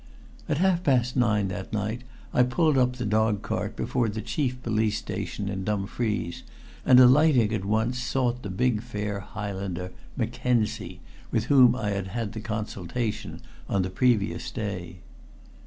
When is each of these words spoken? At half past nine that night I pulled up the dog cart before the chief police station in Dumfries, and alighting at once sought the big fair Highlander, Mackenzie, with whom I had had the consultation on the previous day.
At 0.49 0.57
half 0.57 0.81
past 0.81 1.15
nine 1.15 1.47
that 1.49 1.71
night 1.71 2.01
I 2.33 2.41
pulled 2.41 2.75
up 2.75 2.93
the 2.95 3.05
dog 3.05 3.43
cart 3.43 3.75
before 3.75 4.09
the 4.09 4.19
chief 4.23 4.59
police 4.63 4.97
station 4.97 5.47
in 5.47 5.63
Dumfries, 5.63 6.41
and 6.83 6.99
alighting 6.99 7.53
at 7.53 7.65
once 7.65 7.99
sought 7.99 8.41
the 8.41 8.49
big 8.49 8.81
fair 8.81 9.19
Highlander, 9.19 9.91
Mackenzie, 10.17 11.01
with 11.29 11.43
whom 11.43 11.75
I 11.75 11.91
had 11.91 12.07
had 12.07 12.31
the 12.33 12.41
consultation 12.41 13.41
on 13.69 13.83
the 13.83 13.91
previous 13.91 14.49
day. 14.49 15.01